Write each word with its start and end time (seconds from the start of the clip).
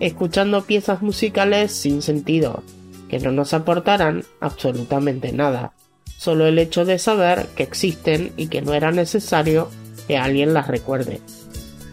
escuchando 0.00 0.64
piezas 0.64 1.02
musicales 1.02 1.72
sin 1.72 2.02
sentido, 2.02 2.62
que 3.08 3.18
no 3.18 3.32
nos 3.32 3.54
aportarán 3.54 4.24
absolutamente 4.40 5.32
nada, 5.32 5.72
solo 6.16 6.46
el 6.46 6.58
hecho 6.58 6.84
de 6.84 6.98
saber 6.98 7.46
que 7.56 7.62
existen 7.62 8.32
y 8.36 8.48
que 8.48 8.62
no 8.62 8.74
era 8.74 8.90
necesario 8.90 9.68
que 10.06 10.16
alguien 10.16 10.54
las 10.54 10.68
recuerde. 10.68 11.20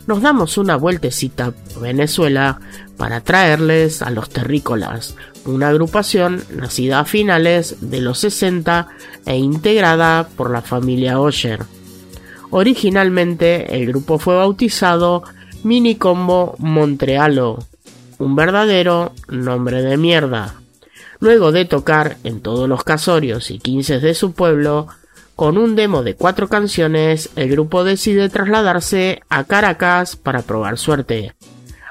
Nos 0.08 0.22
damos 0.22 0.58
una 0.58 0.76
vueltecita 0.76 1.52
por 1.52 1.82
Venezuela 1.82 2.60
para 2.96 3.22
traerles 3.22 4.04
a 4.04 4.12
los 4.12 4.30
terrícolas, 4.30 5.16
una 5.46 5.70
agrupación 5.70 6.44
nacida 6.56 7.00
a 7.00 7.06
finales 7.06 7.78
de 7.82 8.02
los 8.02 8.20
60 8.20 8.88
e 9.26 9.38
integrada 9.38 10.28
por 10.36 10.52
la 10.52 10.62
familia 10.62 11.20
Osher. 11.20 11.64
Originalmente 12.52 13.76
el 13.76 13.88
grupo 13.88 14.20
fue 14.20 14.36
bautizado 14.36 15.24
Minicombo 15.64 16.56
Montrealo, 16.60 17.66
un 18.20 18.36
verdadero 18.36 19.14
nombre 19.30 19.82
de 19.82 19.98
mierda. 19.98 20.56
Luego 21.20 21.52
de 21.52 21.66
tocar 21.66 22.18
en 22.24 22.42
todos 22.42 22.68
los 22.68 22.84
casorios 22.84 23.52
y 23.52 23.60
quinces 23.60 24.02
de 24.02 24.14
su 24.14 24.34
pueblo, 24.34 24.88
con 25.36 25.58
un 25.58 25.76
demo 25.76 26.04
de 26.04 26.16
cuatro 26.16 26.48
canciones, 26.48 27.30
el 27.36 27.50
grupo 27.50 27.84
decide 27.84 28.30
trasladarse 28.30 29.22
a 29.30 29.44
Caracas 29.44 30.16
para 30.16 30.42
probar 30.42 30.78
suerte. 30.78 31.34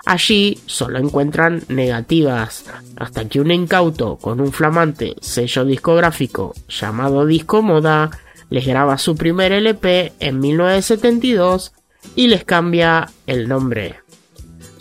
Allí 0.06 0.60
solo 0.66 0.98
encuentran 0.98 1.62
negativas, 1.68 2.64
hasta 2.96 3.26
que 3.26 3.40
un 3.40 3.50
incauto 3.50 4.16
con 4.16 4.40
un 4.40 4.52
flamante 4.52 5.14
sello 5.20 5.64
discográfico 5.64 6.54
llamado 6.68 7.24
Disco 7.24 7.62
Moda 7.62 8.10
les 8.50 8.66
graba 8.66 8.98
su 8.98 9.16
primer 9.16 9.52
LP 9.52 10.12
en 10.20 10.40
1972 10.40 11.72
y 12.16 12.28
les 12.28 12.44
cambia 12.44 13.10
el 13.26 13.48
nombre. 13.48 14.03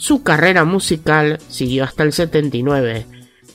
Su 0.03 0.21
carrera 0.21 0.65
musical 0.65 1.39
siguió 1.47 1.85
hasta 1.85 2.03
el 2.03 2.11
79, 2.11 3.05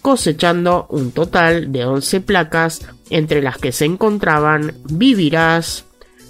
cosechando 0.01 0.87
un 0.89 1.13
total 1.13 1.73
de 1.73 1.85
11 1.85 2.23
placas 2.23 2.89
entre 3.11 3.43
las 3.43 3.59
que 3.59 3.71
se 3.71 3.85
encontraban 3.85 4.73
Vivirás, 4.91 5.85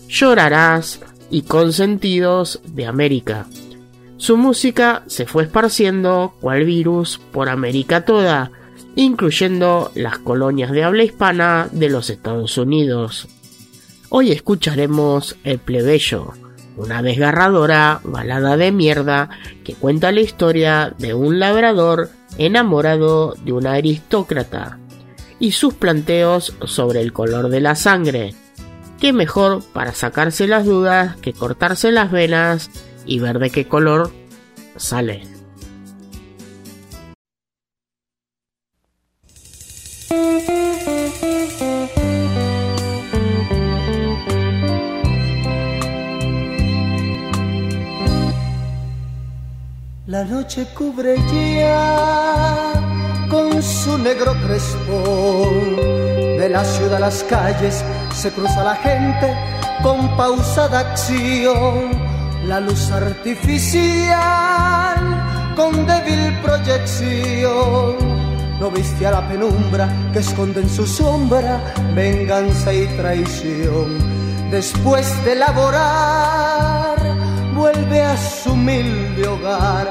Llorarás 0.09 0.99
y 1.31 1.43
Consentidos 1.43 2.61
de 2.67 2.87
América. 2.87 3.47
Su 4.17 4.37
música 4.37 5.05
se 5.07 5.25
fue 5.25 5.45
esparciendo 5.45 6.35
cual 6.41 6.65
virus 6.65 7.21
por 7.31 7.49
América 7.49 8.05
toda, 8.05 8.51
incluyendo 8.97 9.93
las 9.95 10.19
colonias 10.19 10.73
de 10.73 10.83
habla 10.83 11.05
hispana 11.05 11.69
de 11.71 11.91
los 11.91 12.11
Estados 12.11 12.59
Unidos. 12.59 13.29
Hoy 14.09 14.33
escucharemos 14.33 15.37
El 15.45 15.61
plebeyo, 15.61 16.33
una 16.79 17.03
desgarradora 17.03 18.01
balada 18.05 18.57
de 18.57 18.73
mierda 18.73 19.31
que 19.65 19.75
cuenta 19.75 20.13
la 20.13 20.21
historia 20.21 20.95
de 20.99 21.15
un 21.15 21.39
labrador 21.39 22.11
enamorado 22.39 23.35
de 23.45 23.53
una 23.53 23.73
aristócrata 23.73 24.79
y 25.39 25.53
sus 25.53 25.75
planteos 25.75 26.55
sobre 26.65 27.01
el 27.01 27.13
color 27.13 27.49
de 27.49 27.61
la 27.61 27.75
sangre. 27.75 28.35
Qué 29.01 29.13
mejor 29.13 29.63
para 29.73 29.93
sacarse 29.93 30.49
las 30.49 30.65
dudas 30.65 31.17
que 31.17 31.33
cortarse 31.33 31.93
las 31.93 32.11
venas 32.11 32.71
y 33.07 33.21
ver 33.21 33.39
de 33.39 33.51
qué 33.51 33.67
color 33.67 34.11
sale. 34.77 35.38
La 50.19 50.25
noche 50.25 50.67
cubre 50.75 51.15
ya 51.33 52.73
con 53.31 53.63
su 53.63 53.97
negro 53.99 54.35
crespón. 54.45 55.77
De 55.77 56.49
la 56.49 56.65
ciudad 56.65 56.97
a 56.97 56.99
las 56.99 57.23
calles 57.23 57.85
se 58.17 58.33
cruza 58.33 58.65
la 58.65 58.75
gente 58.75 59.33
con 59.81 60.17
pausada 60.17 60.81
acción. 60.81 61.93
La 62.49 62.59
luz 62.59 62.91
artificial 62.91 64.17
con 65.55 65.87
débil 65.87 66.37
proyección. 66.43 67.95
No 68.59 68.73
viste 68.73 69.07
a 69.07 69.13
la 69.13 69.29
penumbra 69.29 69.89
que 70.13 70.19
esconde 70.19 70.63
en 70.63 70.69
su 70.69 70.85
sombra 70.85 71.61
venganza 71.95 72.75
y 72.75 72.89
traición. 72.97 73.97
Después 74.51 75.25
de 75.25 75.37
laborar 75.37 76.98
vuelve 77.59 78.03
a 78.03 78.17
su 78.17 78.53
humilde 78.53 79.27
hogar. 79.27 79.87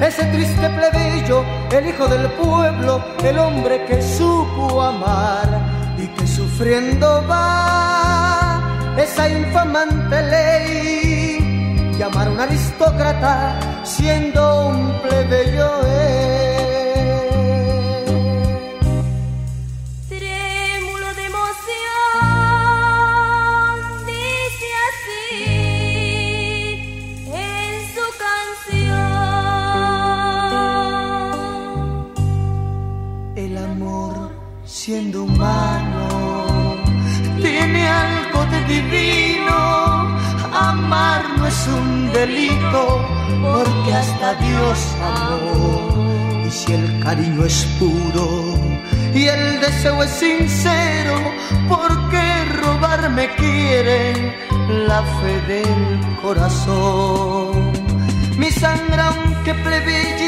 Ese 0.00 0.24
triste 0.24 0.68
plebeyo, 0.78 1.44
el 1.70 1.88
hijo 1.88 2.06
del 2.08 2.26
pueblo, 2.32 3.02
el 3.24 3.38
hombre 3.38 3.84
que 3.86 4.02
supo 4.02 4.82
amar 4.82 5.48
y 5.96 6.06
que 6.08 6.26
sufriendo 6.26 7.24
va 7.30 8.94
esa 8.98 9.28
infamante 9.28 10.16
ley. 10.34 11.94
Llamar 11.98 12.28
un 12.28 12.40
aristócrata 12.40 13.58
siendo 13.84 14.68
un 14.68 14.92
plebeyo 15.02 15.68
siendo 34.86 35.24
humano, 35.24 36.76
tiene 37.42 37.88
algo 37.88 38.40
de 38.52 38.60
divino. 38.74 39.56
Amar 40.54 41.22
no 41.36 41.44
es 41.44 41.66
un 41.66 42.12
delito, 42.12 43.04
porque 43.42 43.92
hasta 43.92 44.34
Dios 44.34 44.78
amó. 45.02 46.44
Y 46.46 46.50
si 46.52 46.72
el 46.74 47.00
cariño 47.00 47.44
es 47.44 47.66
puro 47.80 48.54
y 49.12 49.24
el 49.24 49.60
deseo 49.60 50.04
es 50.04 50.10
sincero, 50.10 51.16
¿por 51.68 51.90
qué 52.10 52.28
robarme 52.62 53.28
quieren 53.34 54.32
la 54.86 55.02
fe 55.18 55.34
del 55.52 56.16
corazón? 56.22 57.72
Mi 58.38 58.52
sangre, 58.52 59.00
aunque 59.02 59.52
plebeya, 59.52 60.25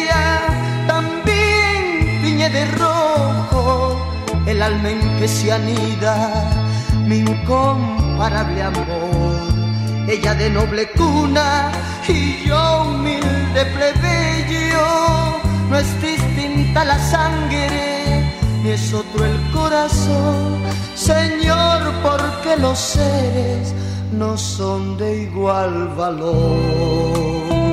el 4.58 4.62
alma 4.62 4.91
en 4.91 5.19
que 5.19 5.28
se 5.28 5.52
anida 5.52 6.14
mi 7.06 7.19
incomparable 7.19 8.60
amor. 8.60 9.36
Ella 10.08 10.34
de 10.34 10.50
noble 10.50 10.91
cuna 10.96 11.70
y 12.08 12.44
yo 12.44 12.82
humilde 12.82 13.60
plebeyo. 13.76 14.86
No 15.70 15.78
es 15.78 15.91
distinta 16.02 16.84
la 16.84 16.98
sangre, 16.98 18.32
ni 18.62 18.70
es 18.70 18.93
otro 18.93 19.25
el 19.25 19.38
corazón. 19.52 20.60
Señor, 20.96 21.81
porque 22.02 22.56
los 22.60 22.78
seres 22.78 23.72
no 24.10 24.37
son 24.37 24.96
de 24.96 25.22
igual 25.22 25.88
valor. 25.96 27.68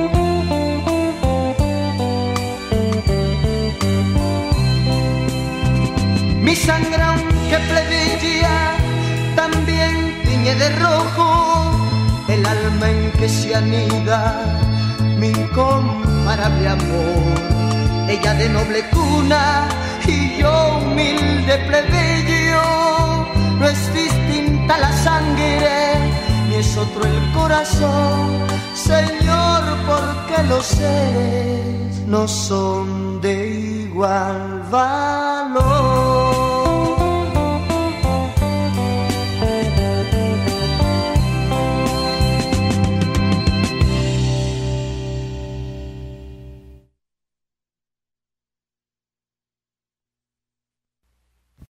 Mi 6.66 6.72
sangre 6.72 7.00
aunque 7.00 7.58
plebeya 7.70 8.74
también 9.36 10.20
tiñe 10.24 10.52
de 10.56 10.68
rojo 10.80 11.70
el 12.26 12.44
alma 12.44 12.90
en 12.90 13.12
que 13.12 13.28
se 13.28 13.54
anida 13.54 14.42
mi 15.16 15.28
incomparable 15.28 16.68
amor. 16.68 18.08
Ella 18.08 18.34
de 18.34 18.48
noble 18.48 18.84
cuna 18.90 19.68
y 20.08 20.40
yo 20.40 20.80
humilde 20.82 21.56
plebeyo. 21.68 22.62
No 23.60 23.64
es 23.68 23.94
distinta 23.94 24.76
la 24.76 24.92
sangre 25.04 25.94
ni 26.48 26.56
es 26.56 26.76
otro 26.76 27.04
el 27.04 27.32
corazón, 27.32 28.44
Señor, 28.74 29.62
porque 29.86 30.42
los 30.48 30.66
seres 30.66 32.00
no 32.08 32.26
son 32.26 33.20
de 33.20 33.50
igual 33.84 34.64
valor. 34.68 36.25